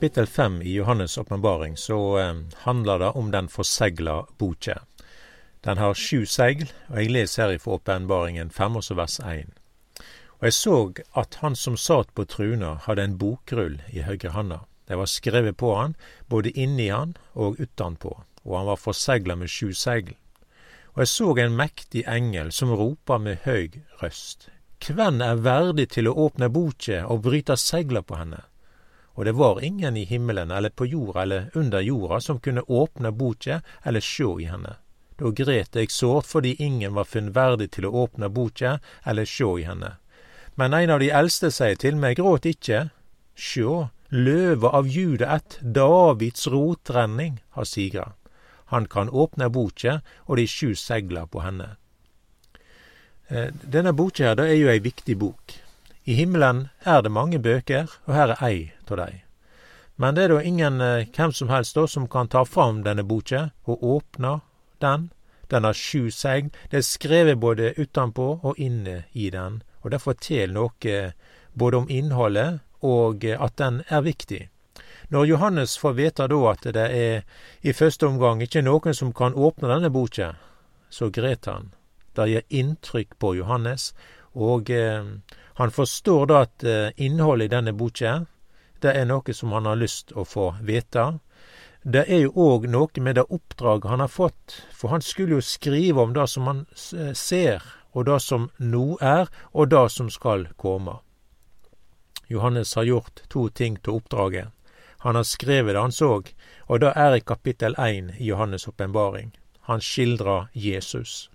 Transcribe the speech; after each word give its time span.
kapittel 0.00 0.26
fem 0.26 0.62
i 0.62 0.78
Johannes' 0.78 1.20
åpenbaring 1.20 1.76
så 1.76 2.18
eh, 2.18 2.34
handler 2.54 2.98
det 2.98 3.08
om 3.08 3.30
den 3.30 3.48
forsegla 3.48 4.26
boka. 4.38 4.78
Den 5.60 5.78
har 5.78 5.94
sju 5.94 6.24
segl, 6.26 6.70
og 6.88 6.96
jeg 6.96 7.10
leser 7.12 7.42
her 7.42 7.52
ifra 7.58 7.74
åpenbaringen 7.76 8.48
fem, 8.50 8.78
også 8.80 8.96
vers 8.96 9.18
én. 9.20 9.52
Og 10.40 10.48
jeg 10.48 10.56
så 10.56 10.78
at 11.20 11.36
han 11.42 11.52
som 11.56 11.76
satt 11.76 12.14
på 12.16 12.24
truna, 12.24 12.78
hadde 12.86 13.04
en 13.04 13.18
bokrull 13.20 13.76
i 13.92 14.00
høyre 14.06 14.32
handa. 14.32 14.62
Det 14.88 14.96
var 14.96 15.10
skrevet 15.12 15.60
på 15.60 15.74
han, 15.76 15.92
både 16.32 16.56
inni 16.56 16.88
han 16.88 17.12
og 17.34 17.60
utanpå, 17.60 18.16
og 18.48 18.56
han 18.56 18.72
var 18.72 18.80
forsegla 18.80 19.36
med 19.36 19.52
sju 19.52 19.74
segl. 19.76 20.14
Og 20.94 21.04
jeg 21.04 21.12
så 21.12 21.34
en 21.44 21.60
mektig 21.60 22.06
engel 22.08 22.56
som 22.56 22.72
ropa 22.72 23.18
med 23.18 23.44
høy 23.44 23.82
røst. 24.00 24.48
Kven 24.80 25.20
er 25.20 25.44
verdig 25.44 25.90
til 25.92 26.08
å 26.08 26.16
åpne 26.24 26.48
boka 26.48 27.04
og 27.04 27.26
bryte 27.28 27.60
segla 27.60 28.00
på 28.00 28.16
henne? 28.16 28.46
Og 29.14 29.24
det 29.24 29.32
var 29.32 29.64
ingen 29.64 29.96
i 29.96 30.04
himmelen 30.04 30.50
eller 30.50 30.70
på 30.70 30.86
jorda 30.86 31.22
eller 31.22 31.50
under 31.54 31.80
jorda 31.80 32.20
som 32.20 32.40
kunne 32.40 32.62
åpne 32.62 33.10
boka 33.12 33.60
eller 33.82 34.00
sjå 34.00 34.40
i 34.40 34.46
henne. 34.50 34.76
Da 35.18 35.30
gret 35.36 35.76
jeg 35.76 35.90
sårt 35.92 36.26
fordi 36.26 36.54
ingen 36.58 36.94
var 36.94 37.04
funnet 37.04 37.34
verdig 37.36 37.70
til 37.76 37.88
å 37.88 37.92
åpne 38.04 38.30
boka 38.32 38.78
eller 39.04 39.28
sjå 39.28 39.58
i 39.60 39.66
henne. 39.68 39.96
Men 40.54 40.74
en 40.74 40.90
av 40.90 41.00
de 41.00 41.10
eldste 41.10 41.50
sier 41.52 41.76
til 41.76 41.98
meg, 42.00 42.16
gråt 42.16 42.46
ikke, 42.48 42.88
sjå, 43.36 43.90
løva 44.10 44.72
av 44.78 44.88
Juda 44.88 45.36
ett, 45.36 45.58
Davids 45.60 46.46
rotrenning, 46.46 47.40
har 47.56 47.68
sigra. 47.68 48.12
Han 48.72 48.86
kan 48.86 49.10
åpne 49.10 49.50
boka 49.50 50.00
og 50.26 50.36
de 50.38 50.46
sju 50.46 50.74
segla 50.78 51.26
på 51.26 51.42
henne. 51.44 51.74
Eh, 53.28 53.50
denne 53.62 53.92
boka 53.92 54.30
her, 54.30 54.38
det 54.38 54.48
er 54.50 54.58
jo 54.58 54.70
ei 54.72 54.80
viktig 54.82 55.16
bok. 55.18 55.54
I 56.10 56.14
himmelen 56.14 56.68
er 56.82 57.02
det 57.06 57.12
mange 57.14 57.38
bøker, 57.38 57.86
og 58.08 58.14
her 58.16 58.32
er 58.34 58.40
ei 58.42 58.56
av 58.90 58.96
dei. 58.98 59.22
Men 59.94 60.16
det 60.16 60.24
er 60.24 60.32
da 60.32 60.40
ingen 60.42 60.80
eh, 60.82 61.06
hvem 61.14 61.30
som 61.30 61.50
helst 61.52 61.76
da 61.78 61.84
som 61.86 62.08
kan 62.10 62.26
ta 62.26 62.42
fram 62.42 62.80
denne 62.82 63.04
boka 63.06 63.50
og 63.70 63.84
åpne 63.94 64.40
den. 64.82 65.10
Den 65.52 65.68
har 65.68 65.76
sju 65.78 66.10
segn. 66.10 66.48
Det 66.70 66.80
er 66.80 66.88
skrevet 66.88 67.38
både 67.38 67.74
utenpå 67.78 68.26
og 68.42 68.58
inne 68.58 69.04
i 69.12 69.28
den, 69.30 69.62
og 69.84 69.94
det 69.94 70.02
forteller 70.02 70.56
noe 70.56 70.96
både 71.54 71.78
om 71.78 71.86
innholdet 71.86 72.58
og 72.82 73.24
eh, 73.24 73.38
at 73.38 73.54
den 73.62 73.84
er 73.86 74.02
viktig. 74.02 74.48
Når 75.14 75.28
Johannes 75.30 75.76
får 75.78 75.94
vite 75.94 76.26
da 76.32 76.40
at 76.50 76.66
det 76.74 76.88
er 76.90 77.22
i 77.62 77.76
første 77.76 78.08
omgang 78.08 78.42
ikke 78.42 78.64
noen 78.66 78.98
som 78.98 79.12
kan 79.14 79.38
åpne 79.38 79.70
denne 79.70 79.92
boka, 79.94 80.32
så 80.90 81.10
gret 81.10 81.46
han. 81.46 81.70
Det 82.18 82.26
gir 82.26 82.48
inntrykk 82.50 83.14
på 83.22 83.36
Johannes, 83.38 83.92
og 84.34 84.74
eh, 84.74 85.06
han 85.60 85.70
forstår 85.70 86.26
da 86.26 86.36
at 86.46 86.64
eh, 86.64 86.92
innholdet 86.96 87.44
i 87.44 87.52
denne 87.52 87.72
boka, 87.76 88.14
det 88.80 88.94
er 88.96 89.04
noe 89.04 89.34
som 89.36 89.52
han 89.52 89.66
har 89.68 89.76
lyst 89.76 90.14
å 90.16 90.24
få 90.24 90.54
vite. 90.64 91.02
Det 91.82 92.06
er 92.08 92.22
jo 92.22 92.30
òg 92.32 92.64
noe 92.72 93.04
med 93.04 93.18
det 93.20 93.26
oppdraget 93.28 93.90
han 93.92 94.00
har 94.00 94.08
fått, 94.08 94.54
for 94.72 94.88
han 94.88 95.04
skulle 95.04 95.36
jo 95.36 95.44
skrive 95.44 96.00
om 96.00 96.14
det 96.16 96.24
som 96.32 96.48
han 96.48 96.64
eh, 96.96 97.12
ser, 97.12 97.60
og 97.92 98.08
det 98.08 98.16
som 98.24 98.48
nå 98.56 98.96
er, 99.04 99.28
og 99.52 99.68
det 99.68 99.84
som 99.92 100.08
skal 100.08 100.48
komme. 100.56 100.96
Johannes 102.32 102.72
har 102.74 102.88
gjort 102.88 103.22
to 103.28 103.48
ting 103.48 103.76
til 103.76 104.00
oppdraget. 104.00 104.48
Han 105.04 105.20
har 105.20 105.28
skrevet 105.28 105.74
det 105.74 105.84
han 105.84 105.92
så, 105.92 106.22
og 106.72 106.80
det 106.80 106.96
er 106.96 107.20
i 107.20 107.20
kapittel 107.20 107.76
én 107.76 108.14
i 108.16 108.32
Johannes' 108.32 108.68
åpenbaring. 108.68 109.36
Han 109.68 109.80
skildrer 109.80 110.48
Jesus. 110.52 111.30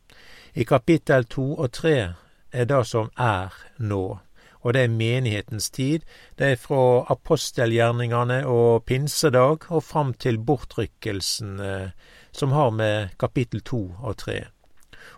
I 0.54 0.64
kapittel 0.66 1.30
to 1.30 1.52
og 1.54 1.72
tre 1.72 2.16
er 2.56 2.70
det 2.70 2.84
som 2.88 3.12
er 3.20 3.54
nå. 3.78 4.20
Og 4.66 4.74
det 4.74 4.82
er 4.82 4.94
menighetens 4.94 5.70
tid. 5.70 6.06
Det 6.38 6.48
er 6.52 6.62
fra 6.62 7.06
apostelgjerningene 7.14 8.40
og 8.50 8.86
pinsedag 8.90 9.68
og 9.70 9.84
fram 9.86 10.14
til 10.18 10.40
bortrykkelsen, 10.42 11.60
eh, 11.60 11.90
som 12.32 12.52
har 12.52 12.72
med 12.74 13.14
kapittel 13.20 13.62
to 13.62 13.92
og 14.02 14.18
tre. 14.24 14.48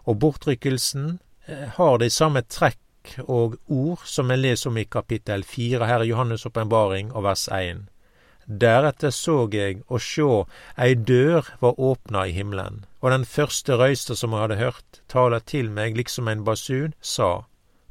Og 0.03 0.19
bortrykkelsen 0.19 1.19
eh, 1.47 1.67
har 1.77 1.97
de 1.97 2.09
samme 2.11 2.43
trekk 2.43 2.83
og 3.23 3.55
ord 3.71 4.03
som 4.03 4.31
en 4.31 4.41
leser 4.41 4.69
om 4.69 4.77
i 4.77 4.83
kapittel 4.83 5.45
fire 5.47 5.87
her 5.87 6.03
i 6.03 6.11
Johannes' 6.11 6.43
åpenbaring 6.49 7.13
og 7.13 7.23
vers 7.23 7.47
én. 7.47 7.87
Deretter 8.47 9.11
så 9.11 9.47
jeg, 9.51 9.81
og 9.87 9.99
sjå, 9.99 10.45
ei 10.79 10.93
dør 10.95 11.47
var 11.59 11.79
åpna 11.79 12.27
i 12.27 12.35
himmelen, 12.35 12.85
og 13.01 13.11
den 13.11 13.25
første 13.25 13.77
røysta 13.77 14.15
som 14.17 14.33
jeg 14.33 14.45
hadde 14.45 14.59
hørt, 14.61 15.01
tala 15.11 15.39
til 15.39 15.69
meg 15.73 15.97
liksom 15.97 16.27
en 16.27 16.43
basun, 16.47 16.95
sa, 17.01 17.45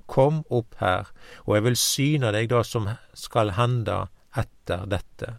Kom 0.06 0.44
opp 0.54 0.76
her, 0.78 1.08
og 1.46 1.56
jeg 1.56 1.64
vil 1.64 1.76
syne 1.80 2.30
deg 2.30 2.52
det 2.52 2.62
som 2.68 2.86
skal 3.14 3.56
hende 3.56 4.04
etter 4.38 4.84
dette. 4.86 5.32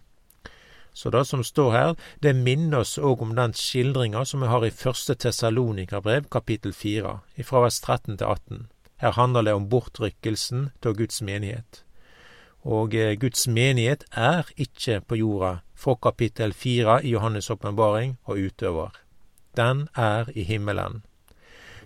Så 0.98 1.12
det 1.14 1.28
som 1.30 1.44
står 1.46 1.72
her, 1.72 1.94
det 2.20 2.34
minner 2.36 2.82
oss 2.82 2.98
òg 2.98 3.22
om 3.22 3.36
den 3.38 3.54
skildringa 3.54 4.26
som 4.26 4.42
vi 4.42 4.50
har 4.52 4.66
i 4.66 4.74
første 4.74 5.16
Tessalonika-brev, 5.16 6.28
kapittel 6.34 6.74
fire, 6.74 7.20
fra 7.46 7.62
vers 7.64 7.80
13 7.80 8.18
til 8.18 8.26
18. 8.26 8.64
Her 8.98 9.14
handler 9.14 9.46
det 9.46 9.54
om 9.54 9.70
bortrykkelsen 9.70 10.72
av 10.84 10.98
Guds 10.98 11.22
menighet. 11.22 11.84
Og 12.66 12.96
eh, 12.98 13.14
Guds 13.16 13.46
menighet 13.48 14.08
er 14.12 14.50
ikke 14.58 15.00
på 15.06 15.22
jorda 15.22 15.60
fra 15.78 15.96
kapittel 16.02 16.54
fire 16.58 16.98
i 17.06 17.14
Johannes' 17.14 17.52
åpenbaring 17.54 18.18
og 18.26 18.42
utover. 18.50 18.90
Den 19.58 19.88
er 19.96 20.30
i 20.38 20.44
himmelen. 20.46 21.02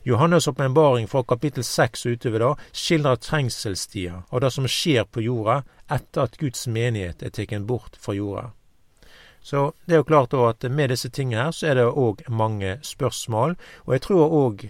Johannes' 0.03 0.49
åpenbaring 0.49 1.07
fra 1.07 1.23
kapittel 1.23 1.63
seks 1.63 2.05
utover 2.05 2.39
da 2.39 2.49
skildrer 2.73 3.19
trengselstida 3.21 4.23
og 4.29 4.41
det 4.41 4.49
som 4.55 4.67
skjer 4.67 5.05
på 5.05 5.21
jorda 5.21 5.61
etter 5.91 6.25
at 6.25 6.39
Guds 6.41 6.65
menighet 6.67 7.21
er 7.21 7.33
tatt 7.35 7.67
bort 7.69 7.99
fra 8.01 8.15
jorda. 8.17 8.49
Så 9.41 9.71
det 9.85 9.95
er 9.95 10.01
jo 10.01 10.09
klart 10.09 10.33
at 10.33 10.65
med 10.71 10.89
disse 10.93 11.09
tingene 11.09 11.45
her 11.45 11.53
så 11.55 11.71
er 11.71 11.77
det 11.79 11.85
òg 11.85 12.21
mange 12.29 12.77
spørsmål, 12.85 13.55
og 13.85 13.93
jeg 13.93 14.01
tror 14.05 14.35
òg, 14.37 14.65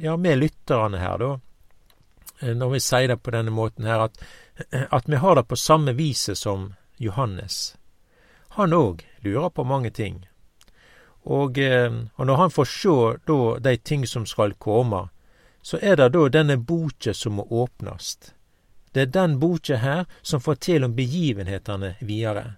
ja, 0.00 0.16
med 0.16 0.40
lytterne 0.40 1.00
her, 1.00 1.16
da, 1.20 2.50
når 2.52 2.74
vi 2.74 2.80
sier 2.84 3.08
det 3.08 3.22
på 3.22 3.32
denne 3.32 3.52
måten 3.54 3.88
her, 3.88 4.08
at 4.08 4.20
at 4.70 5.08
vi 5.08 5.16
har 5.16 5.34
det 5.34 5.48
på 5.48 5.56
samme 5.56 5.92
viset 5.92 6.38
som 6.38 6.74
Johannes. 6.98 7.76
Han 8.48 8.72
òg 8.72 9.02
lurer 9.24 9.50
på 9.50 9.64
mange 9.64 9.90
ting. 9.90 10.26
Og, 11.24 11.58
eh, 11.58 11.92
og, 12.16 12.26
når 12.26 12.36
han 12.36 12.50
får 12.50 12.64
sjå 12.68 12.96
da 13.26 13.58
de 13.64 13.76
ting 13.76 14.06
som 14.06 14.26
skal 14.26 14.54
komme, 14.54 15.08
så 15.62 15.78
er 15.80 15.96
det 15.96 16.10
da 16.12 16.28
denne 16.28 16.56
boka 16.56 17.14
som 17.14 17.38
må 17.40 17.46
åpnast. 17.50 18.34
Det 18.92 19.00
er 19.00 19.14
den 19.14 19.38
boka 19.40 19.76
her 19.80 20.04
som 20.22 20.40
forteller 20.40 20.86
om 20.86 20.96
begivenhetene 20.96 21.94
videre. 22.00 22.54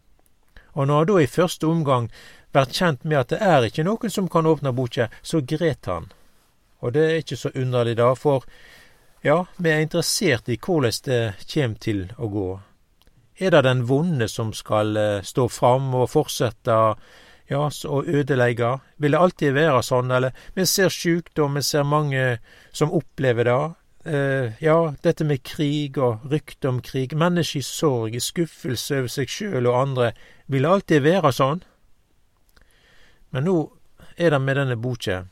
Og 0.75 0.87
når 0.87 0.99
han 0.99 1.07
da 1.07 1.21
i 1.23 1.31
første 1.31 1.67
omgang 1.67 2.09
vært 2.53 2.75
kjent 2.75 3.05
med 3.05 3.19
at 3.21 3.33
det 3.33 3.39
er 3.41 3.69
ikke 3.69 3.85
noen 3.87 4.13
som 4.13 4.29
kan 4.29 4.47
åpne 4.47 4.75
boka, 4.75 5.09
så 5.23 5.41
gret 5.41 5.87
han. 5.87 6.11
Og 6.83 6.93
det 6.93 7.05
er 7.05 7.23
ikke 7.23 7.39
så 7.39 7.53
underlig 7.55 7.97
da, 7.97 8.13
for 8.15 8.45
ja, 9.23 9.45
vi 9.57 9.71
er 9.71 9.85
interessert 9.85 10.49
i 10.49 10.59
korleis 10.61 11.01
det 11.07 11.37
kjem 11.47 11.77
til 11.81 12.03
å 12.19 12.29
gå. 12.31 12.49
Er 13.39 13.53
det 13.53 13.63
den 13.67 13.85
vonde 13.89 14.29
som 14.29 14.53
skal 14.57 14.97
eh, 14.97 15.23
stå 15.23 15.49
fram 15.53 15.95
og 15.95 16.11
fortsette 16.13 16.77
ja, 17.49 17.63
å 17.67 18.03
ødelegge? 18.03 18.77
Vil 18.97 19.15
det 19.15 19.23
alltid 19.23 19.57
være 19.57 19.83
sånn, 19.87 20.11
eller 20.11 20.37
vi 20.55 20.67
ser 20.67 20.93
sjukdom, 20.93 21.59
vi 21.59 21.65
ser 21.67 21.87
mange 21.87 22.39
som 22.73 22.95
opplever 22.95 23.49
det. 23.49 23.61
Eh, 24.07 24.53
ja, 24.63 24.95
dette 25.03 25.27
med 25.27 25.43
krig 25.47 25.99
og 25.99 26.27
rykte 26.31 26.71
om 26.71 26.83
krig, 26.83 27.17
mennesker 27.19 27.63
i 27.63 27.67
sorg, 27.67 28.15
i 28.15 28.23
skuffelse 28.23 29.01
over 29.01 29.11
seg 29.11 29.31
sjøl 29.31 29.67
og 29.67 29.81
andre. 29.81 30.13
Vil 30.47 30.67
det 30.67 30.75
alltid 30.77 31.07
være 31.07 31.33
sånn? 31.35 31.65
Men 33.35 33.49
nå 33.49 33.57
er 34.17 34.31
det 34.31 34.41
med 34.41 34.57
denne 34.61 34.79
boka. 34.79 35.25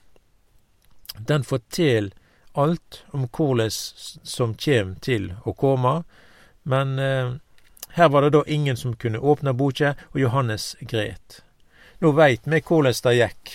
Den 1.18 1.46
forteller 1.46 2.10
alt 2.54 3.04
om 3.14 3.28
korleis 3.28 4.18
som 4.22 4.54
kjem 4.54 4.94
til 5.02 5.32
å 5.46 5.54
komme, 5.58 6.02
men 6.62 6.98
eh, 6.98 7.34
her 7.94 8.10
var 8.10 8.26
det 8.26 8.34
da 8.34 8.42
ingen 8.50 8.76
som 8.76 8.96
kunne 8.98 9.22
åpne 9.22 9.54
boka, 9.54 9.94
og 10.12 10.18
Johannes 10.18 10.74
gret. 10.80 11.43
Nå 12.04 12.10
veit 12.12 12.44
vi 12.44 12.58
korleis 12.60 12.98
det 13.00 13.14
gikk. 13.16 13.50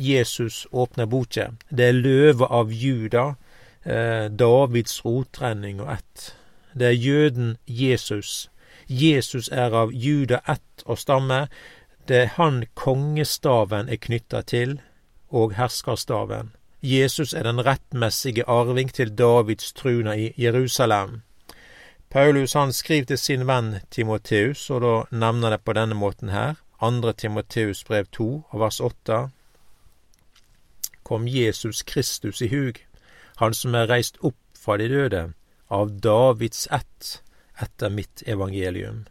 Jesus 0.00 0.62
åpner 0.72 1.04
boka. 1.04 1.50
Det 1.68 1.90
er 1.90 1.98
løva 1.98 2.46
av 2.48 2.70
Juda, 2.72 3.34
eh, 3.84 4.30
Davids 4.32 5.04
rotrenning 5.04 5.82
og 5.84 5.90
ett. 5.92 6.32
Det 6.72 6.86
er 6.86 6.96
jøden 6.96 7.58
Jesus. 7.66 8.48
Jesus 8.88 9.50
er 9.52 9.76
av 9.76 9.92
Juda 9.92 10.40
ett 10.48 10.86
og 10.86 10.98
stamme. 10.98 11.48
Det 12.06 12.16
er 12.22 12.32
han 12.38 12.64
kongestaven 12.74 13.92
er 13.92 14.00
knytta 14.00 14.42
til, 14.42 14.80
og 15.28 15.52
herskerstaven. 15.52 16.54
Jesus 16.80 17.34
er 17.34 17.42
den 17.42 17.60
rettmessige 17.60 18.48
arving 18.48 18.92
til 18.92 19.12
Davids 19.12 19.72
truna 19.72 20.16
i 20.16 20.32
Jerusalem. 20.38 21.20
Paulus 22.08 22.52
han 22.52 22.72
skriver 22.72 23.04
til 23.04 23.18
sin 23.18 23.46
venn 23.46 23.80
Timoteus, 23.90 24.70
og 24.70 24.80
da 24.80 25.02
nevner 25.10 25.50
det 25.50 25.64
på 25.64 25.72
denne 25.72 25.94
måten 25.94 26.28
her, 26.32 26.54
andre 26.84 27.12
Timoteus 27.12 27.84
brev 27.88 28.06
2 28.12 28.28
vers 28.52 28.80
8. 28.80 29.30
Kom 31.02 31.28
Jesus 31.28 31.82
Kristus 31.82 32.42
i 32.42 32.48
hug, 32.48 32.80
han 33.40 33.54
som 33.54 33.74
er 33.74 33.88
reist 33.88 34.20
opp 34.20 34.38
fra 34.58 34.76
de 34.80 34.88
døde, 34.92 35.24
av 35.68 35.90
Davids 36.04 36.68
ett, 36.72 37.18
etter 37.60 37.90
mitt 37.90 38.22
evangelium. 38.26 39.04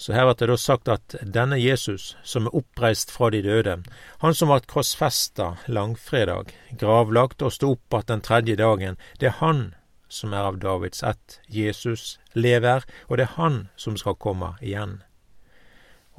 Så 0.00 0.14
her 0.16 0.24
blir 0.24 0.38
det 0.40 0.48
da 0.48 0.56
sagt 0.56 0.88
at 0.88 1.14
denne 1.20 1.58
Jesus, 1.60 2.14
som 2.24 2.46
er 2.48 2.56
oppreist 2.56 3.10
fra 3.12 3.28
de 3.30 3.42
døde, 3.44 3.74
han 4.22 4.34
som 4.34 4.48
ble 4.48 4.62
korsfesta 4.64 5.50
langfredag, 5.68 6.54
gravlagt 6.80 7.44
og 7.44 7.52
sto 7.52 7.74
opp 7.76 7.94
att 7.94 8.06
den 8.06 8.20
tredje 8.20 8.56
dagen, 8.56 8.96
det 9.18 9.26
er 9.26 9.38
han 9.42 9.74
som 10.08 10.32
er 10.32 10.48
av 10.48 10.58
Davids 10.58 11.02
ett. 11.02 11.40
Jesus 11.46 12.18
lever, 12.32 12.82
og 13.08 13.18
det 13.18 13.28
er 13.28 13.36
han 13.36 13.68
som 13.76 13.96
skal 13.96 14.16
komme 14.16 14.54
igjen. 14.60 15.02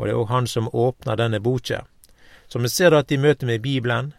Og 0.01 0.07
det 0.07 0.15
er 0.15 0.19
òg 0.19 0.31
han 0.33 0.47
som 0.49 0.69
åpner 0.73 1.19
denne 1.19 1.39
boka. 1.39 1.83
Så 2.49 2.59
vi 2.59 2.69
ser 2.73 2.97
at 2.97 3.11
i 3.13 3.21
møte 3.21 3.45
med 3.45 3.61
Bibelen, 3.61 4.13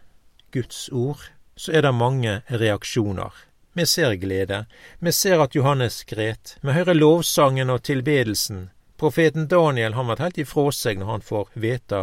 Guds 0.54 0.86
ord, 0.92 1.26
så 1.56 1.72
er 1.74 1.82
det 1.82 1.94
mange 1.94 2.38
reaksjoner. 2.46 3.34
Vi 3.74 3.86
ser 3.86 4.14
glede, 4.20 4.66
vi 5.00 5.12
ser 5.12 5.42
at 5.42 5.56
Johannes 5.56 6.04
gret, 6.04 6.56
vi 6.60 6.72
hører 6.76 6.94
lovsangen 6.94 7.72
og 7.72 7.82
tilbedelsen, 7.82 8.68
Profeten 9.02 9.48
Daniel 9.48 9.96
har 9.96 10.04
vært 10.06 10.20
helt 10.22 10.36
ifra 10.38 10.68
seg 10.70 11.00
når 11.00 11.08
han 11.08 11.24
får 11.26 11.48
vite 11.58 12.02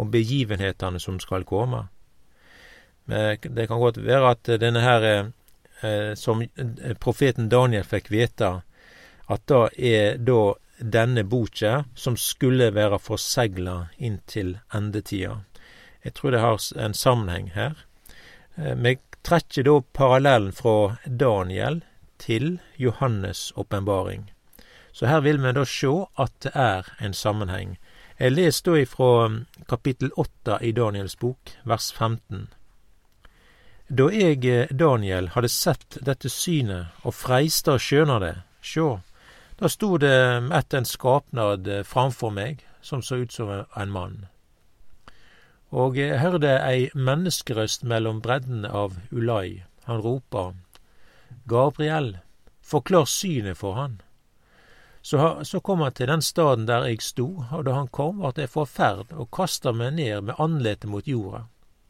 om 0.00 0.08
begivenhetene 0.08 0.96
som 0.96 1.18
skal 1.20 1.42
komme. 1.44 1.82
Men 3.04 3.36
det 3.44 3.66
kan 3.68 3.82
godt 3.82 3.98
være 4.00 4.30
at 4.32 4.48
denne 4.62 4.80
her, 4.80 5.04
eh, 5.82 6.14
som 6.16 6.40
profeten 7.04 7.50
Daniel 7.52 7.84
fikk 7.84 8.08
vite, 8.08 8.48
at 9.28 9.44
det 9.52 9.90
er 9.90 10.16
da 10.24 10.40
denne 10.78 11.24
boka 11.24 11.84
som 11.94 12.16
skulle 12.16 12.70
være 12.74 12.98
forsegla 13.02 13.88
inn 13.98 14.20
til 14.26 14.56
endetida. 14.74 15.40
Jeg 16.04 16.14
tror 16.14 16.30
det 16.30 16.40
har 16.40 16.58
en 16.78 16.94
sammenheng 16.94 17.50
her. 17.54 17.84
Eh, 18.56 18.74
vi 18.74 18.96
trekker 19.22 19.66
da 19.66 19.80
parallellen 19.92 20.52
fra 20.52 20.96
Daniel 21.04 21.82
til 22.18 22.58
Johannes' 22.76 23.52
åpenbaring. 23.56 24.30
Så 24.92 25.06
her 25.06 25.20
vil 25.20 25.38
vi 25.42 25.52
da 25.52 25.64
sjå 25.64 26.08
at 26.18 26.32
det 26.42 26.54
er 26.54 26.86
en 27.00 27.14
sammenheng. 27.14 27.76
Jeg 28.18 28.34
leser 28.34 28.70
da 28.70 28.78
ifra 28.82 29.10
um, 29.26 29.34
kapittel 29.70 30.10
åtte 30.18 30.58
i 30.62 30.72
Daniels 30.72 31.14
bok, 31.16 31.52
vers 31.62 31.92
15. 31.92 32.48
Da 33.88 34.08
jeg, 34.12 34.44
eh, 34.44 34.66
Daniel, 34.74 35.30
hadde 35.36 35.48
sett 35.48 36.00
dette 36.02 36.28
synet 36.28 36.98
og 37.06 37.14
freista 37.14 37.76
å 37.76 37.82
skjøna 37.82 38.18
det, 38.20 38.34
sjå, 38.60 38.98
da 39.58 39.68
sto 39.68 39.96
det 39.98 40.50
ett 40.54 40.74
en 40.74 40.84
skapnad 40.84 41.68
eh, 41.68 41.82
framfor 41.82 42.30
meg, 42.30 42.66
som 42.80 43.02
så 43.02 43.16
ut 43.16 43.32
som 43.32 43.50
en 43.74 43.90
mann. 43.90 44.26
Og 45.74 45.98
jeg 45.98 46.20
hørte 46.22 46.54
ei 46.64 46.88
menneskerøst 46.94 47.82
mellom 47.84 48.22
breddene 48.24 48.70
av 48.70 48.94
Ulai. 49.10 49.64
Han 49.84 50.00
ropa, 50.04 50.52
Gabriel, 51.44 52.18
forklar 52.62 53.04
synet 53.04 53.58
for 53.58 53.74
han. 53.74 53.98
Så, 55.02 55.44
så, 55.44 55.60
kom 55.60 55.80
han 55.80 55.92
til 55.92 56.08
den 56.08 56.22
staden 56.22 56.66
der 56.68 56.86
jeg 56.88 57.02
sto, 57.02 57.26
og 57.52 57.64
da 57.66 57.74
han 57.76 57.88
kom, 57.88 58.22
vart 58.22 58.38
jeg 58.38 58.50
forferd 58.52 59.12
og 59.12 59.30
kasta 59.32 59.72
meg 59.72 59.94
ned 59.98 60.28
med 60.28 60.38
andletet 60.38 60.90
mot 60.90 61.06
jorda. 61.08 61.46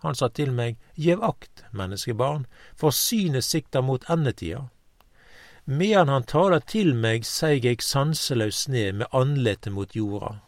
Han 0.06 0.15
sa 0.15 0.29
til 0.31 0.53
meg, 0.55 0.76
Gjev 0.94 1.23
akt, 1.26 1.65
menneskebarn, 1.75 2.47
for 2.79 2.94
synet 2.94 3.44
sikter 3.44 3.82
mot 3.82 4.05
endetida. 4.11 4.69
Medan 5.69 6.09
han 6.09 6.25
taler 6.25 6.62
til 6.65 6.94
meg, 6.97 7.26
seig 7.29 7.67
eg 7.69 7.82
sanselaus 7.85 8.62
ned 8.73 9.03
med 9.03 9.12
andletet 9.12 9.75
mot 9.76 9.93
jorda. 9.93 10.38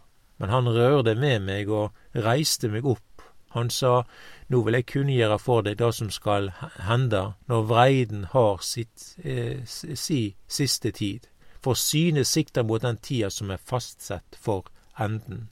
Men 0.40 0.48
han 0.48 0.70
rørte 0.72 1.12
med 1.12 1.44
meg 1.44 1.68
og 1.68 1.92
reiste 2.16 2.70
meg 2.72 2.88
opp. 2.88 3.24
Han 3.52 3.68
sa, 3.68 4.06
Nå 4.48 4.62
vil 4.64 4.78
jeg 4.78 4.86
kunngjøre 4.88 5.36
for 5.38 5.66
deg 5.66 5.76
det 5.78 5.90
som 5.94 6.08
skal 6.10 6.48
hende 6.86 7.34
når 7.50 7.66
vreiden 7.68 8.24
har 8.32 8.64
sitt, 8.64 9.12
eh, 9.22 9.60
si 9.66 10.22
siste 10.48 10.90
tid 10.90 11.28
for 11.60 11.76
synet 11.76 12.26
sikter 12.26 12.62
mot 12.62 12.82
den 12.82 12.96
tida 12.96 13.30
som 13.30 13.50
er 13.50 13.60
fastsett 13.60 14.36
for 14.40 14.64
enden. 14.98 15.48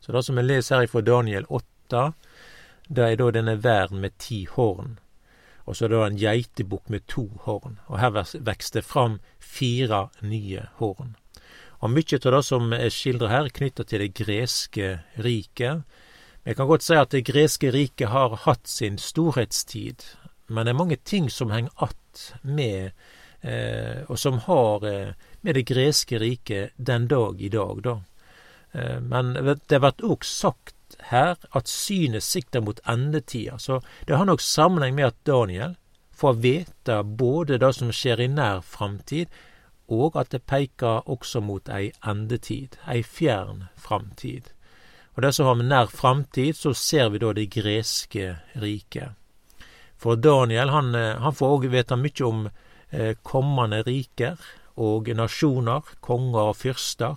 Så 0.00 0.12
det 0.12 0.24
som 0.24 0.36
vi 0.36 0.42
leser 0.42 0.82
her 0.82 0.86
fra 0.86 1.00
Daniel 1.00 1.46
8, 1.48 2.12
det 2.88 3.06
er 3.08 3.16
da 3.16 3.30
denne 3.30 3.56
verden 3.64 4.00
med 4.04 4.18
ti 4.18 4.44
horn. 4.50 4.98
Og 5.64 5.76
så 5.76 5.86
er 5.86 5.92
det 5.92 5.98
en 6.06 6.18
geitebukk 6.18 6.90
med 6.90 7.06
to 7.08 7.28
horn. 7.46 7.78
Og 7.86 8.00
her 8.00 8.14
vokser 8.14 8.80
det 8.80 8.84
fram 8.84 9.20
fire 9.38 10.08
nye 10.20 10.66
horn. 10.80 11.16
Og 11.82 11.90
mye 11.90 12.18
av 12.18 12.32
det 12.36 12.44
som 12.46 12.72
er 12.72 12.94
skildra 12.94 13.28
her, 13.30 13.46
er 13.46 13.54
knytta 13.54 13.84
til 13.84 14.04
det 14.04 14.14
greske 14.14 14.90
riket. 15.18 15.82
Vi 16.42 16.54
kan 16.54 16.66
godt 16.66 16.82
si 16.86 16.94
at 16.98 17.14
det 17.14 17.24
greske 17.26 17.70
riket 17.74 18.10
har 18.10 18.36
hatt 18.44 18.66
sin 18.70 18.98
storhetstid, 18.98 20.02
men 20.48 20.66
det 20.66 20.72
er 20.72 20.78
mange 20.78 20.96
ting 20.96 21.30
som 21.30 21.50
henger 21.50 21.70
att 21.76 22.34
med 22.42 22.90
eh, 23.40 24.02
og 24.08 24.18
som 24.18 24.38
har 24.38 24.86
eh, 24.86 25.14
med 25.40 25.54
det 25.54 25.62
greske 25.62 26.18
riket 26.18 26.70
den 26.76 27.08
dag 27.08 27.40
i 27.40 27.48
dag, 27.48 27.82
da. 27.82 28.00
Eh, 28.72 29.00
men 29.00 29.34
det 29.34 29.80
blir 29.80 30.06
òg 30.06 30.24
sagt 30.24 30.74
her 31.10 31.36
at 31.50 31.68
synet 31.68 32.22
sikter 32.22 32.60
mot 32.60 32.80
endetida, 32.88 33.58
så 33.58 33.80
det 34.06 34.16
har 34.16 34.28
nok 34.28 34.40
sammenheng 34.40 34.94
med 34.94 35.10
at 35.10 35.24
Daniel 35.26 35.76
får 36.12 36.32
vite 36.32 37.02
både 37.02 37.58
det 37.58 37.72
som 37.74 37.92
skjer 37.92 38.20
i 38.20 38.28
nær 38.28 38.60
framtid, 38.60 39.26
og 39.88 40.16
at 40.16 40.30
det 40.32 40.46
peker 40.46 41.08
også 41.10 41.42
mot 41.44 41.68
ei 41.68 41.90
endetid, 42.06 42.78
ei 42.88 43.02
fjern 43.02 43.66
framtid. 43.76 44.52
Og 45.16 45.22
det 45.22 45.34
som 45.34 45.46
har 45.46 45.58
med 45.60 45.68
nær 45.68 45.90
framtid, 45.92 46.54
så 46.56 46.72
ser 46.72 47.10
vi 47.12 47.20
da 47.20 47.32
det 47.36 47.50
greske 47.52 48.36
riket. 48.54 49.18
For 49.98 50.16
Daniel 50.16 50.70
han, 50.70 50.94
eh, 50.94 51.18
han 51.20 51.34
får 51.34 51.58
òg 51.58 51.66
vite 51.70 51.96
mye 51.96 52.24
om 52.26 52.46
Eh, 52.92 53.14
kommende 53.24 53.78
riker 53.86 54.36
og 54.76 55.06
nasjoner, 55.16 55.86
konger 56.04 56.50
og 56.50 56.58
fyrster. 56.60 57.16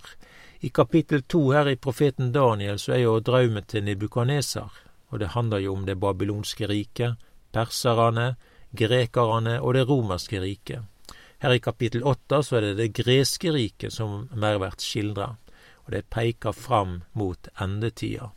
I 0.66 0.70
kapittel 0.70 1.22
to 1.22 1.52
her 1.52 1.68
i 1.70 1.76
profeten 1.76 2.32
Daniel 2.32 2.80
så 2.82 2.96
er 2.96 3.04
jo 3.04 3.20
drømmen 3.22 3.68
til 3.70 3.84
Nibukaneser, 3.86 4.72
og 5.14 5.20
det 5.22 5.28
handler 5.36 5.62
jo 5.62 5.76
om 5.76 5.84
det 5.86 6.00
babylonske 6.02 6.66
riket, 6.66 7.20
perserne, 7.54 8.32
grekerne 8.74 9.60
og 9.62 9.76
det 9.78 9.84
romerske 9.86 10.42
riket. 10.42 10.82
Her 11.38 11.54
i 11.54 11.62
kapittel 11.62 12.02
åtte 12.02 12.42
så 12.42 12.58
er 12.58 12.66
det 12.66 12.80
det 12.80 12.98
greske 12.98 13.54
riket 13.54 13.94
som 13.94 14.26
mer 14.34 14.58
blir 14.58 14.74
skildra, 14.82 15.30
og 15.86 15.94
det 15.94 16.08
peker 16.10 16.58
fram 16.58 17.04
mot 17.14 17.48
endetida. 17.62 18.32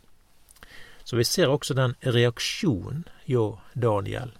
Så 1.03 1.17
vi 1.17 1.25
ser 1.25 1.49
også 1.49 1.73
den 1.73 1.97
reaksjonen 2.05 3.07
hjå 3.25 3.55
Daniel. 3.73 4.37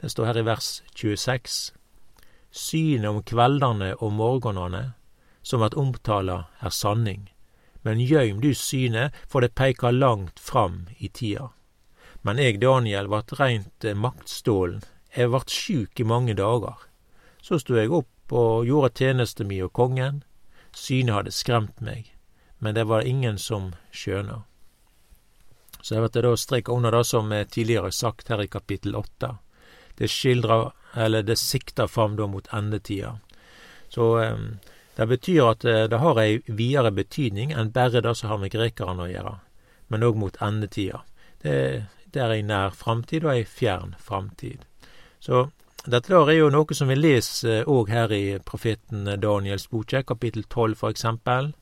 Den 0.00 0.12
står 0.12 0.28
her 0.28 0.42
i 0.42 0.48
vers 0.52 0.82
26. 0.92 1.72
Synet 2.52 3.08
om 3.08 3.24
kveldane 3.24 3.94
og 3.96 4.12
morgonane 4.12 4.90
som 5.42 5.60
vert 5.60 5.76
omtala, 5.78 6.44
er 6.60 6.74
sanning, 6.74 7.30
men 7.82 8.02
gøym 8.04 8.40
du 8.40 8.52
synet, 8.54 9.14
for 9.28 9.40
det 9.40 9.54
peikar 9.56 9.92
langt 9.92 10.40
fram 10.40 10.86
i 10.98 11.08
tida. 11.08 11.50
Men 12.22 12.38
eg, 12.38 12.60
Daniel, 12.60 13.08
vart 13.08 13.32
reint 13.40 13.86
maktstålen, 13.96 14.82
eg 15.16 15.32
vart 15.32 15.50
sjuk 15.50 16.00
i 16.00 16.04
mange 16.04 16.36
dager. 16.36 16.76
Så 17.40 17.58
stod 17.62 17.80
eg 17.80 17.94
opp 17.96 18.34
og 18.36 18.68
gjorde 18.68 18.92
tjeneste 19.00 19.46
mi 19.48 19.62
og 19.64 19.72
kongen. 19.72 20.22
Synet 20.76 21.16
hadde 21.16 21.34
skremt 21.34 21.80
meg, 21.80 22.12
men 22.58 22.76
det 22.76 22.84
var 22.86 23.08
ingen 23.08 23.40
som 23.40 23.72
skjøna. 23.90 24.42
Så 25.80 25.96
jeg 25.96 26.04
vil 26.04 26.26
da 26.26 26.34
streka 26.36 26.72
under 26.76 26.92
det 26.92 27.06
som 27.08 27.32
er 27.32 27.48
tidligere 27.48 27.92
sagt 27.92 28.28
her 28.28 28.42
i 28.44 28.50
kapittel 28.52 28.96
åtte. 28.96 29.38
Det 29.96 30.10
skildrer 30.12 30.70
eller 30.94 31.22
det 31.22 31.38
sikter 31.40 31.88
fram 31.88 32.16
da 32.16 32.26
mot 32.28 32.46
endetida. 32.52 33.16
Så 33.88 34.12
det 35.00 35.06
betyr 35.08 35.46
at 35.48 35.64
eh, 35.64 35.86
det 35.88 35.98
har 36.02 36.18
ei 36.20 36.40
videre 36.44 36.90
betydning 36.92 37.54
enn 37.56 37.72
bare 37.72 38.02
det 38.04 38.12
som 38.18 38.28
har 38.28 38.40
med 38.42 38.52
grekerne 38.52 39.06
å 39.06 39.08
gjøre, 39.08 39.38
men 39.88 40.04
òg 40.04 40.18
mot 40.20 40.34
endetida. 40.44 41.00
Det, 41.40 41.54
det 42.12 42.20
er 42.20 42.34
ei 42.34 42.42
nær 42.44 42.74
framtid 42.76 43.24
og 43.24 43.32
ei 43.32 43.46
fjern 43.48 43.94
framtid. 43.96 44.66
Så 45.24 45.46
dette 45.86 46.12
der 46.12 46.28
er 46.28 46.36
jo 46.36 46.50
noe 46.52 46.76
som 46.76 46.92
vi 46.92 46.98
leser 46.98 47.64
òg 47.64 47.88
her 47.88 48.12
i 48.12 48.24
profeten 48.44 49.08
Daniels 49.22 49.70
boke, 49.72 50.02
kapittel 50.04 50.44
tolv 50.52 50.76
for 50.82 50.92
eksempel. 50.92 51.54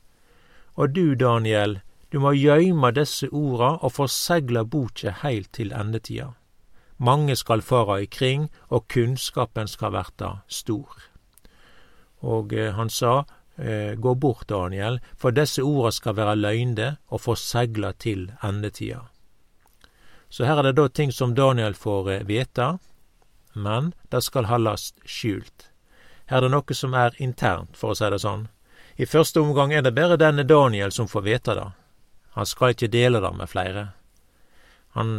Og 0.75 0.91
du, 0.91 1.15
Daniel, 1.15 1.79
du 2.11 2.19
må 2.19 2.35
gøyme 2.35 2.91
disse 2.91 3.31
orda 3.31 3.77
og 3.79 3.95
forsegle 4.01 4.65
boka 4.67 5.15
heilt 5.23 5.53
til 5.55 5.71
endetida. 5.71 6.33
Mange 6.99 7.39
skal 7.39 7.63
fara 7.63 8.01
ikring, 8.03 8.49
og 8.67 8.89
kunnskapen 8.91 9.71
skal 9.71 9.95
verta 9.95 10.41
stor. 10.51 11.08
Og 12.19 12.53
eh, 12.53 12.73
han 12.73 12.89
sa, 12.89 13.25
eh, 13.55 13.95
gå 13.95 14.13
bort, 14.15 14.47
Daniel, 14.47 14.99
for 15.17 15.31
disse 15.31 15.63
orda 15.63 15.91
skal 15.95 16.17
være 16.17 16.35
løgnde 16.35 16.89
og 17.09 17.23
få 17.23 17.35
segla 17.39 17.93
til 17.93 18.31
endetida. 18.43 19.05
Så 20.29 20.45
her 20.45 20.59
er 20.59 20.69
det 20.69 20.77
da 20.77 20.87
ting 20.89 21.11
som 21.15 21.33
Daniel 21.35 21.73
får 21.73 22.11
eh, 22.11 22.23
vite, 22.27 22.77
men 23.53 23.93
det 24.11 24.23
skal 24.23 24.49
haldast 24.49 24.99
skjult. 25.05 25.69
Her 26.29 26.43
er 26.43 26.47
det 26.47 26.53
noe 26.53 26.77
som 26.77 26.93
er 26.93 27.15
internt, 27.17 27.77
for 27.77 27.91
å 27.93 27.97
si 27.97 28.09
det 28.11 28.21
sånn. 28.21 28.47
I 28.99 29.07
første 29.07 29.41
omgang 29.41 29.73
er 29.73 29.81
det 29.81 29.95
bare 29.95 30.19
denne 30.19 30.43
Daniel 30.43 30.91
som 30.91 31.07
får 31.07 31.25
vite 31.25 31.55
det. 31.57 31.69
Han 32.35 32.45
skal 32.45 32.75
ikke 32.75 32.91
dele 32.91 33.21
det 33.23 33.31
med 33.33 33.49
flere. 33.49 33.85
Han 34.93 35.15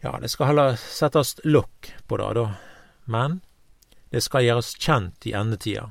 ja, 0.00 0.18
det 0.20 0.30
skal 0.32 0.50
heller 0.50 0.76
settes 0.80 1.34
lokk 1.44 1.90
på 2.08 2.16
det, 2.16 2.28
da. 2.38 2.46
Men 3.04 3.40
det 4.10 4.22
skal 4.22 4.44
gjøres 4.44 4.74
kjent 4.78 5.26
i 5.26 5.34
endetida. 5.36 5.90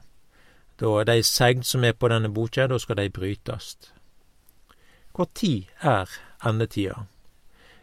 Da 0.80 1.04
de 1.04 1.24
segd 1.24 1.66
som 1.68 1.84
er 1.84 1.96
på 1.96 2.08
denne 2.08 2.32
boka, 2.32 2.68
da 2.68 2.80
skal 2.80 3.00
de 3.02 3.10
brytast. 3.10 3.94
Tid 5.36 5.68
er 5.84 6.08
endetida? 6.48 7.06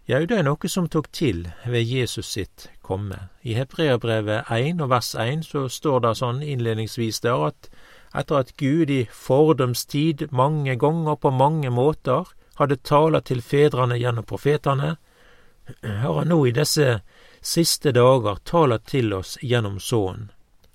Jau, 0.09 0.23
det 0.23 0.39
er 0.39 0.45
noe 0.47 0.69
som 0.71 0.87
tok 0.89 1.09
til 1.13 1.49
ved 1.67 1.83
Jesus 1.83 2.29
sitt 2.31 2.69
komme. 2.81 3.19
I 3.43 3.57
Hebreabrevet 3.59 4.47
1 4.55 4.81
og 4.81 4.93
vers 4.93 5.15
1 5.19 5.43
så 5.45 5.67
står 5.69 6.05
det 6.05 6.13
sånn 6.21 6.45
innledningsvis 6.47 7.19
der 7.25 7.43
at 7.49 7.69
etter 8.15 8.39
at 8.39 8.53
Gud 8.57 8.93
i 8.95 9.01
fordums 9.11 9.83
tid 9.85 10.29
mange 10.31 10.77
ganger 10.79 11.19
på 11.19 11.33
mange 11.35 11.73
måter 11.75 12.31
hadde 12.57 12.79
tala 12.87 13.21
til 13.21 13.43
fedrene 13.43 13.99
gjennom 13.99 14.25
profetene, 14.25 14.95
har 15.83 16.21
han 16.21 16.31
nå 16.31 16.39
i 16.47 16.55
disse 16.55 17.01
siste 17.43 17.93
dager 17.93 18.39
tala 18.45 18.79
til 18.79 19.13
oss 19.13 19.37
gjennom 19.43 19.81
Sønnen, 19.81 20.31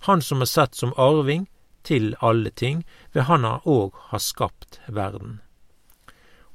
han 0.07 0.21
som 0.21 0.41
er 0.41 0.49
sett 0.49 0.75
som 0.75 0.93
arving 0.97 1.47
til 1.83 2.15
alle 2.19 2.49
ting, 2.49 2.85
ved 3.13 3.29
han 3.29 3.43
han 3.43 3.61
òg 3.65 3.93
har 4.09 4.19
skapt 4.19 4.79
verden. 4.87 5.41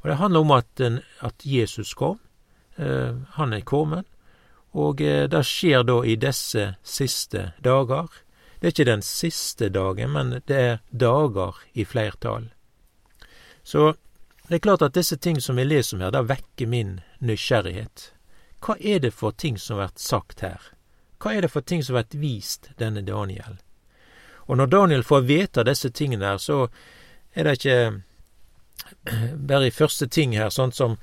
Og 0.03 0.11
Det 0.11 0.17
handler 0.17 0.41
om 0.41 0.51
at, 0.51 0.81
at 1.21 1.43
Jesus 1.45 1.95
kom, 1.95 2.19
Eh, 2.77 3.17
han 3.31 3.53
er 3.53 3.61
kommet, 3.61 4.05
og 4.77 5.01
eh, 5.01 5.25
det 5.29 5.43
skjer 5.49 5.85
da 5.89 6.01
i 6.05 6.17
disse 6.21 6.75
siste 6.85 7.53
dager. 7.65 8.11
Det 8.61 8.69
er 8.69 8.75
ikke 8.75 8.89
den 8.89 9.05
siste 9.05 9.71
dagen, 9.73 10.13
men 10.13 10.35
det 10.49 10.57
er 10.57 10.83
dager 10.91 11.57
i 11.73 11.87
flertall. 11.89 12.51
Så 13.65 13.95
det 14.49 14.59
er 14.59 14.65
klart 14.69 14.85
at 14.85 14.95
disse 14.95 15.17
ting 15.17 15.41
som 15.41 15.57
vi 15.57 15.65
leser 15.65 15.97
om 15.97 16.05
her, 16.05 16.13
det 16.13 16.29
vekker 16.29 16.69
min 16.69 16.99
nysgjerrighet. 17.19 18.11
Hva 18.67 18.75
er 18.81 18.99
det 18.99 19.13
for 19.15 19.31
ting 19.31 19.59
som 19.59 19.79
blir 19.79 19.93
sagt 19.95 20.43
her? 20.43 20.73
Hva 21.23 21.37
er 21.37 21.47
det 21.47 21.53
for 21.53 21.63
ting 21.63 21.85
som 21.87 21.95
blir 21.95 22.19
vist 22.19 22.71
denne 22.81 23.05
Daniel? 23.07 23.61
Og 24.47 24.57
når 24.59 24.67
Daniel 24.67 25.05
får 25.07 25.27
vite 25.27 25.65
disse 25.67 25.91
tingene 25.91 26.27
her, 26.27 26.39
så 26.39 26.67
er 27.35 27.45
det 27.47 27.59
ikke 27.61 28.03
bare 29.51 29.69
i 29.69 29.75
første 29.75 30.07
ting 30.07 30.37
her, 30.37 30.51
sånn 30.51 30.73
som 30.73 30.99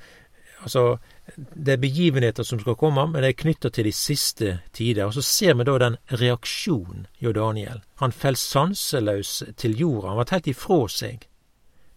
Altså, 0.64 0.96
det 1.36 1.72
er 1.72 1.80
begivenheter 1.80 2.42
som 2.42 2.60
skal 2.60 2.76
komme, 2.80 3.02
men 3.06 3.20
det 3.20 3.28
er 3.28 3.36
knytta 3.42 3.68
til 3.68 3.84
de 3.84 3.92
siste 3.92 4.54
tider. 4.72 5.04
Og 5.04 5.12
så 5.12 5.22
ser 5.22 5.58
vi 5.58 5.66
da 5.68 5.74
den 5.78 5.98
reaksjonen 6.08 7.06
jo 7.20 7.32
Daniel. 7.36 7.82
Han 8.00 8.12
fell 8.12 8.36
sanseløs 8.36 9.42
til 9.60 9.76
jorda. 9.76 10.08
Han 10.08 10.16
var 10.22 10.32
helt 10.32 10.48
ifrå 10.48 10.78
seg. 10.88 11.26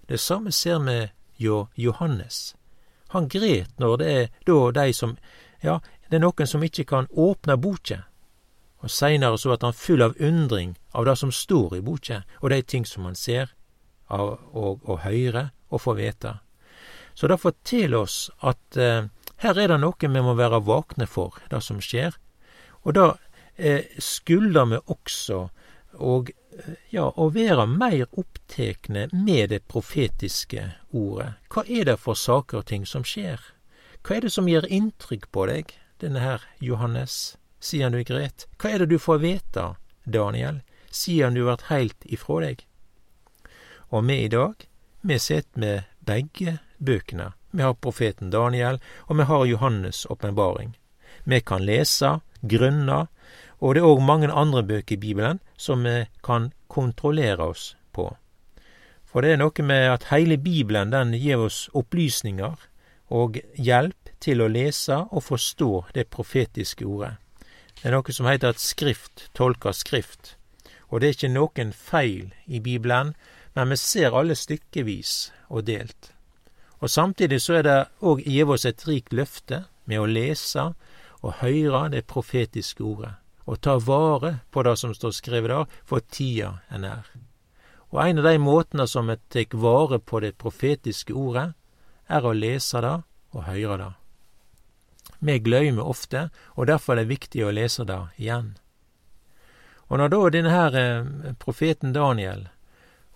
Det 0.09 0.19
samme 0.19 0.51
ser 0.51 0.83
vi 0.83 0.97
jo 1.39 1.67
Johannes. 1.75 2.57
Han 3.15 3.29
gret 3.31 3.71
når 3.79 3.97
det 3.97 4.11
er 4.11 4.27
da 4.47 4.59
de 4.81 4.93
som 4.93 5.15
Ja, 5.61 5.79
det 6.09 6.19
er 6.19 6.23
noen 6.23 6.47
som 6.47 6.63
ikke 6.63 6.85
kan 6.87 7.09
åpne 7.11 7.57
boka. 7.57 8.03
Og 8.85 8.91
seinere 8.93 9.37
så 9.41 9.55
at 9.55 9.65
han 9.65 9.73
full 9.73 10.03
av 10.05 10.17
undring 10.21 10.75
av 10.93 11.07
det 11.07 11.15
som 11.17 11.31
står 11.33 11.79
i 11.79 11.83
boka, 11.85 12.21
og 12.41 12.51
de 12.53 12.61
ting 12.61 12.85
som 12.85 13.07
han 13.09 13.15
ser 13.17 13.53
av, 14.07 14.37
og, 14.53 14.83
og 14.85 15.01
høyrer 15.05 15.51
og 15.69 15.81
får 15.81 15.97
vite. 15.97 16.33
Så 17.17 17.27
det 17.27 17.39
forteller 17.41 18.05
oss 18.05 18.29
at 18.45 18.77
eh, 18.77 19.09
her 19.41 19.59
er 19.59 19.73
det 19.73 19.79
noe 19.81 20.09
vi 20.09 20.21
må 20.21 20.35
være 20.37 20.61
vakne 20.65 21.07
for, 21.09 21.37
det 21.49 21.63
som 21.65 21.81
skjer. 21.81 22.13
Og 22.85 22.93
da 22.93 23.07
eh, 23.57 23.89
skulder 23.97 24.69
vi 24.69 24.79
også 24.85 25.47
og, 25.97 26.31
eh, 26.53 26.73
ja, 26.93 27.07
å 27.09 27.29
være 27.33 27.65
mer 27.69 28.05
opptekne 28.11 29.07
med 29.13 29.49
det 29.49 29.63
profetiske 29.67 30.71
ordet. 30.93 31.33
Hva 31.49 31.65
er 31.65 31.89
det 31.89 31.97
for 32.01 32.13
saker 32.17 32.61
og 32.61 32.69
ting 32.69 32.85
som 32.85 33.05
skjer? 33.05 33.41
Hva 34.07 34.15
er 34.15 34.23
det 34.23 34.29
som 34.31 34.45
gjør 34.47 34.69
inntrykk 34.71 35.25
på 35.35 35.41
deg, 35.49 35.71
denne 35.99 36.21
her 36.23 36.43
Johannes, 36.63 37.35
siden 37.59 37.91
du 37.91 37.97
er 37.99 38.05
gret? 38.07 38.45
Hva 38.55 38.69
er 38.71 38.79
det 38.79 38.93
du 38.93 39.01
får 39.03 39.17
vite, 39.19 39.63
Daniel, 40.07 40.61
siden 40.95 41.35
du 41.35 41.41
har 41.41 41.57
vært 41.57 41.65
heilt 41.67 42.07
ifrå 42.07 42.37
deg? 42.39 42.61
Og 43.91 44.05
vi 44.07 44.15
i 44.23 44.29
dag, 44.31 44.63
vi 45.03 45.17
sitter 45.19 45.59
med 45.59 45.89
begge 46.07 46.53
bøkene. 46.79 47.33
Vi 47.51 47.65
har 47.67 47.75
profeten 47.75 48.31
Daniel, 48.31 48.79
og 49.11 49.19
vi 49.19 49.25
har 49.27 49.43
Johannes' 49.51 50.05
åpenbaring. 50.07 50.71
Vi 51.27 51.41
kan 51.43 51.67
lese, 51.67 52.21
grunne, 52.47 53.01
og 53.59 53.75
det 53.75 53.83
er 53.83 53.89
òg 53.89 54.05
mange 54.07 54.31
andre 54.31 54.63
bøker 54.63 54.95
i 54.95 55.01
Bibelen 55.03 55.43
som 55.59 55.83
vi 55.83 56.05
kan 56.23 56.53
kontrollere 56.71 57.51
oss 57.51 57.73
på. 57.91 58.07
For 59.03 59.19
det 59.19 59.35
er 59.35 59.43
noe 59.43 59.67
med 59.67 59.91
at 59.97 60.07
hele 60.15 60.39
Bibelen 60.39 60.95
den 60.95 61.11
gir 61.19 61.43
oss 61.43 61.65
opplysninger 61.75 62.55
og 63.13 63.39
hjelp 63.55 63.96
til 64.19 64.41
å 64.41 64.49
lese 64.51 65.03
og 65.11 65.23
forstå 65.23 65.71
det 65.95 66.09
profetiske 66.13 66.85
ordet. 66.85 67.15
Det 67.77 67.89
er 67.89 67.93
noe 67.93 68.13
som 68.13 68.25
heter 68.25 68.55
at 68.55 68.61
Skrift 68.61 69.27
tolker 69.37 69.75
Skrift. 69.75 70.35
Og 70.89 71.01
det 71.01 71.07
er 71.07 71.17
ikke 71.17 71.33
noen 71.33 71.73
feil 71.75 72.31
i 72.45 72.59
Bibelen, 72.63 73.13
men 73.53 73.69
vi 73.69 73.77
ser 73.77 74.15
alle 74.15 74.35
stykkevis 74.35 75.31
og 75.49 75.67
delt. 75.67 76.11
Og 76.79 76.89
samtidig 76.89 77.41
så 77.41 77.59
er 77.59 77.63
det 77.65 77.77
òg 78.05 78.21
gjeve 78.25 78.53
oss 78.55 78.65
et 78.65 78.83
rikt 78.87 79.13
løfte 79.13 79.65
med 79.85 80.01
å 80.01 80.09
lese 80.09 80.71
og 81.21 81.39
høre 81.41 81.87
det 81.93 82.05
profetiske 82.09 82.83
ordet, 82.85 83.15
og 83.45 83.61
ta 83.61 83.77
vare 83.81 84.39
på 84.51 84.63
det 84.63 84.75
som 84.77 84.93
står 84.93 85.15
skrevet 85.17 85.53
der, 85.53 85.65
for 85.85 86.05
tida 86.05 86.59
er 86.69 86.83
nær. 86.83 87.09
Og 87.91 88.01
en 88.03 88.19
av 88.19 88.27
de 88.27 88.37
måtene 88.41 88.87
som 88.87 89.07
vi 89.07 89.15
tek 89.31 89.55
vare 89.55 89.99
på 89.99 90.19
det 90.19 90.35
profetiske 90.37 91.13
ordet, 91.15 91.53
er 92.07 92.25
å 92.25 92.35
lese 92.35 92.81
det 92.83 92.97
og 93.33 93.47
høre 93.47 93.77
det. 93.81 93.93
Vi 95.19 95.39
gløymer 95.39 95.87
ofte, 95.87 96.29
og 96.55 96.67
derfor 96.67 96.93
er 96.93 97.03
det 97.03 97.13
viktig 97.13 97.45
å 97.45 97.53
lese 97.53 97.85
det 97.87 97.99
igjen. 98.17 98.53
Og 99.87 99.97
når 99.97 100.11
da 100.13 100.21
denne 100.35 100.53
her 100.53 100.77
eh, 100.77 101.33
profeten 101.39 101.93
Daniel, 101.95 102.47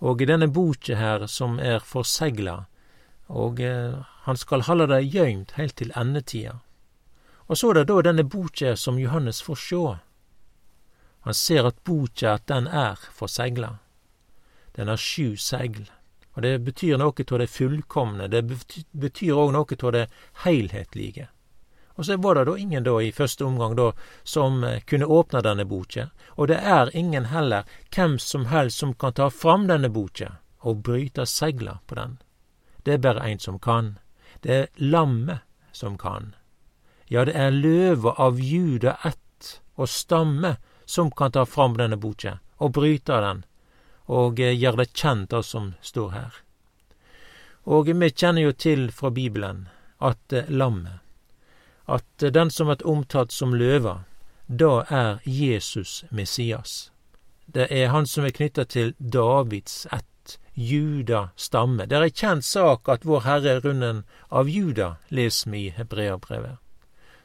og 0.02 0.24
denne 0.26 0.48
boka 0.50 0.96
her 0.98 1.26
som 1.30 1.58
er 1.62 1.84
forsegla, 1.84 2.64
og 3.30 3.60
eh, 3.60 4.00
han 4.26 4.36
skal 4.36 4.66
halde 4.66 4.88
det 4.90 5.04
gøymt 5.12 5.54
heilt 5.58 5.76
til 5.78 5.92
endetida. 5.96 6.58
Og 7.46 7.58
så 7.58 7.70
er 7.70 7.80
det 7.80 7.90
da 7.90 8.00
denne 8.08 8.24
boka 8.24 8.74
som 8.76 8.98
Johannes 8.98 9.42
får 9.44 9.60
sjå. 9.60 9.84
Han 11.22 11.34
ser 11.38 11.68
at 11.68 11.78
boka 11.84 12.34
at 12.34 12.48
den 12.50 12.66
er 12.66 12.98
forsegla. 13.14 13.76
Den 14.74 14.88
har 14.88 14.98
sju 14.98 15.36
segl, 15.36 15.84
og 16.32 16.42
det 16.42 16.56
betyr 16.64 16.96
noe 16.98 17.12
av 17.12 17.38
det 17.42 17.50
fullkomne, 17.52 18.26
det 18.32 18.42
betyr 18.48 19.36
òg 19.36 19.52
noe 19.52 19.76
av 19.76 19.92
det 19.92 20.06
heilhetlege. 20.46 21.28
Og 21.94 22.06
så 22.06 22.16
var 22.16 22.34
det 22.34 22.44
da 22.48 22.56
ingen 22.58 22.84
da 22.84 22.96
i 23.02 23.12
første 23.12 23.44
omgang 23.44 23.76
da 23.76 23.92
som 24.24 24.64
eh, 24.64 24.80
kunne 24.80 25.06
åpne 25.06 25.42
denne 25.44 25.64
boka, 25.64 26.08
og 26.36 26.48
det 26.48 26.58
er 26.58 26.96
ingen 26.96 27.28
heller 27.32 27.68
hvem 27.94 28.18
som 28.18 28.46
helst 28.46 28.78
som 28.78 28.94
kan 28.94 29.12
ta 29.12 29.30
fram 29.30 29.66
denne 29.68 29.90
boka 29.92 30.36
og 30.62 30.82
bryte 30.86 31.26
segla 31.26 31.78
på 31.86 31.94
den. 31.94 32.18
Det 32.82 32.94
er 32.94 33.02
bare 33.02 33.20
ein 33.20 33.38
som 33.38 33.58
kan. 33.58 33.98
Det 34.40 34.52
er 34.52 34.68
lammet 34.76 35.44
som 35.72 35.98
kan. 35.98 36.34
Ja, 37.06 37.24
det 37.24 37.34
er 37.36 37.50
løva 37.50 38.14
av 38.18 38.40
Juda 38.40 38.96
ett 39.04 39.60
og 39.74 39.88
stamme 39.88 40.56
som 40.84 41.10
kan 41.10 41.32
ta 41.32 41.44
fram 41.46 41.76
denne 41.76 41.96
boka 41.96 42.38
og 42.56 42.72
bryte 42.72 43.20
den, 43.20 43.44
og 44.06 44.40
eh, 44.40 44.54
gjøre 44.56 44.84
det 44.84 44.92
kjent, 44.94 45.30
det 45.30 45.42
som 45.44 45.74
står 45.82 46.10
her. 46.16 46.40
Og 47.64 47.86
vi 47.90 48.10
kjenner 48.10 48.42
jo 48.42 48.52
til 48.52 48.90
fra 48.90 49.10
Bibelen 49.10 49.66
at 49.98 50.32
eh, 50.32 50.50
lammet, 50.50 51.01
at 51.92 52.32
den 52.34 52.50
som 52.50 52.70
er 52.72 52.86
omtalt 52.88 53.32
som 53.32 53.54
løva, 53.54 54.02
da 54.46 54.84
er 54.88 55.20
Jesus 55.24 56.04
Messias. 56.10 56.90
Det 57.46 57.68
er 57.70 57.92
han 57.92 58.06
som 58.06 58.24
er 58.24 58.34
knytta 58.34 58.64
til 58.64 58.94
Davids 58.98 59.86
ett 59.92 60.38
Juda 60.54 61.28
stamme. 61.36 61.86
Det 61.86 61.96
er 61.96 62.06
ei 62.06 62.12
kjent 62.12 62.44
sak 62.44 62.88
at 62.92 63.06
Vår 63.08 63.24
Herre 63.24 63.56
er 63.56 63.62
runden 63.64 64.02
av 64.28 64.48
Juda, 64.48 64.96
leser 65.08 65.50
vi 65.50 65.66
i 65.66 65.74
Hebreabrevet. 65.76 66.58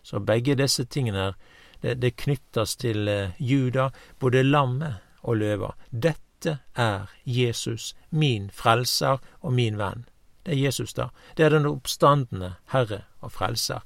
Så 0.03 0.19
begge 0.23 0.55
disse 0.55 0.85
tingene 0.85 1.33
det, 1.81 1.97
det 2.01 2.15
knyttes 2.15 2.75
til 2.79 3.07
eh, 3.07 3.35
Juda, 3.37 3.89
både 4.19 4.43
lammet 4.43 5.03
og 5.21 5.37
løva. 5.41 5.73
Dette 5.91 6.59
er 6.75 7.11
Jesus, 7.25 7.93
min 8.09 8.49
frelser 8.53 9.19
og 9.41 9.53
min 9.53 9.77
venn. 9.77 10.07
Det 10.45 10.55
er 10.55 10.63
Jesus, 10.63 10.93
da. 10.93 11.09
Det 11.35 11.45
er 11.45 11.51
den 11.57 11.67
oppstandende 11.67 12.53
Herre 12.71 13.03
og 13.19 13.33
Frelser. 13.35 13.83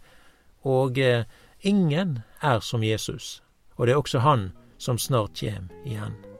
Og 0.64 0.98
eh, 0.98 1.24
ingen 1.62 2.20
er 2.42 2.60
som 2.60 2.84
Jesus, 2.84 3.44
og 3.76 3.88
det 3.88 3.94
er 3.94 3.98
også 3.98 4.20
Han 4.20 4.52
som 4.78 4.98
snart 4.98 5.34
kjem 5.38 5.70
igjen. 5.86 6.31